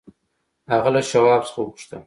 هغه 0.71 0.89
له 0.95 1.01
شواب 1.09 1.41
څخه 1.47 1.59
وپوښتل. 1.61 1.99